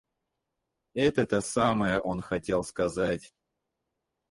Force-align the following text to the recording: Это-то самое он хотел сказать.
Это-то 0.95 1.41
самое 1.41 1.99
он 1.99 2.21
хотел 2.23 2.63
сказать. 2.63 3.35